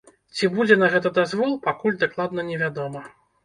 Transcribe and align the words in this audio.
Ці 0.37 0.47
будзе 0.55 0.77
на 0.83 0.89
гэта 0.93 1.11
дазвол, 1.19 1.55
пакуль 1.67 2.01
дакладна 2.07 2.51
невядома. 2.51 3.09